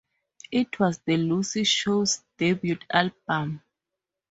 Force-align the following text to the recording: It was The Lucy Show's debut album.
It 0.49 0.79
was 0.79 0.97
The 0.97 1.15
Lucy 1.17 1.63
Show's 1.63 2.23
debut 2.39 2.79
album. 2.89 3.61